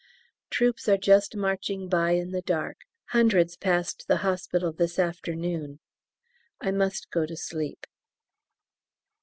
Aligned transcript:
Troops 0.49 0.89
are 0.89 0.97
just 0.97 1.35
marching 1.35 1.87
by 1.87 2.13
in 2.13 2.31
the 2.31 2.41
dark. 2.41 2.85
Hundreds 3.09 3.55
passed 3.55 4.07
the 4.07 4.17
hospital 4.25 4.71
this 4.71 4.97
afternoon. 4.97 5.79
I 6.59 6.71
must 6.71 7.11
go 7.11 7.27
to 7.27 7.37
sleep. 7.37 7.85